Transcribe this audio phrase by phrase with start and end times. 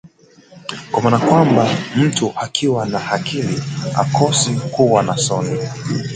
[0.91, 3.63] Kwa maana kwamba, mtu akiwa na akili
[3.93, 5.59] hakosi kuwa na soni